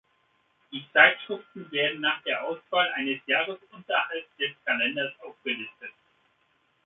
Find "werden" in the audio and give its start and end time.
1.71-2.01